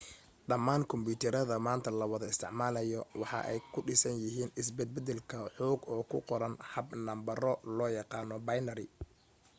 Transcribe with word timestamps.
dhammaan 0.51 0.83
kumbiyuutarada 0.93 1.57
maanta 1.65 1.89
lawada 1.99 2.27
isticmaalo 2.33 3.01
waxa 3.21 3.39
ay 3.51 3.59
ku 3.73 3.79
dhisan 3.87 4.15
yihiin 4.25 4.55
isbed-bedelka 4.61 5.37
xog 5.57 5.79
oo 5.93 6.01
ku 6.11 6.17
qoran 6.29 6.55
hab 6.71 6.87
nambaro 7.05 7.53
loo 7.77 7.91
yaqaana 7.97 8.35
binary 8.47 8.87